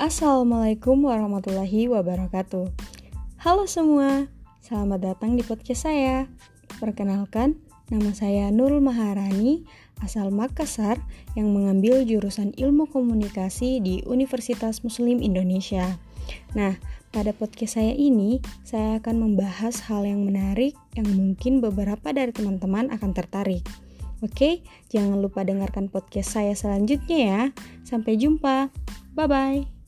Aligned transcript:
Assalamualaikum 0.00 1.04
warahmatullahi 1.04 1.84
wabarakatuh. 1.92 2.72
Halo 3.44 3.68
semua, 3.68 4.32
selamat 4.64 5.12
datang 5.12 5.36
di 5.36 5.44
podcast 5.44 5.84
saya. 5.84 6.24
Perkenalkan, 6.80 7.60
nama 7.92 8.08
saya 8.16 8.48
Nurul 8.48 8.80
Maharani, 8.80 9.68
asal 10.00 10.32
Makassar 10.32 10.96
yang 11.36 11.52
mengambil 11.52 12.00
jurusan 12.08 12.56
Ilmu 12.56 12.88
Komunikasi 12.88 13.84
di 13.84 14.00
Universitas 14.08 14.80
Muslim 14.80 15.20
Indonesia. 15.20 16.00
Nah, 16.56 16.80
pada 17.12 17.36
podcast 17.36 17.76
saya 17.76 17.92
ini, 17.92 18.40
saya 18.64 19.04
akan 19.04 19.20
membahas 19.20 19.84
hal 19.84 20.08
yang 20.08 20.24
menarik 20.24 20.72
yang 20.96 21.12
mungkin 21.12 21.60
beberapa 21.60 22.08
dari 22.16 22.32
teman-teman 22.32 22.88
akan 22.88 23.12
tertarik. 23.12 23.68
Oke, 24.24 24.64
jangan 24.88 25.20
lupa 25.20 25.44
dengarkan 25.44 25.92
podcast 25.92 26.40
saya 26.40 26.56
selanjutnya 26.56 27.18
ya. 27.20 27.42
Sampai 27.84 28.16
jumpa. 28.16 28.72
Bye 29.12 29.28
bye. 29.28 29.79